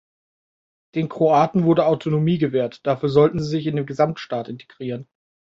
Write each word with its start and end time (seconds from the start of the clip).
Den 0.95 1.09
Kroaten 1.09 1.63
wurde 1.63 1.85
Autonomie 1.85 2.39
gewährt, 2.39 2.79
dafür 2.87 3.09
sollten 3.09 3.37
sie 3.37 3.45
sich 3.51 3.67
in 3.67 3.75
den 3.75 3.85
Gesamtstaat 3.85 4.47
integrieren. 4.49 5.07